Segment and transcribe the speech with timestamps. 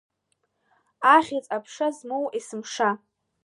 [1.15, 2.89] Ахьӡ-аԥша змоу есымша!